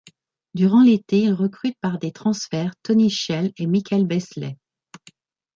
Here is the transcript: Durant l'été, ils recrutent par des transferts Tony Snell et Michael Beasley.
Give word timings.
Durant 0.55 0.81
l'été, 0.81 1.19
ils 1.21 1.31
recrutent 1.31 1.77
par 1.79 1.99
des 1.99 2.11
transferts 2.11 2.73
Tony 2.81 3.11
Snell 3.11 3.51
et 3.57 3.67
Michael 3.67 4.07
Beasley. 4.07 4.57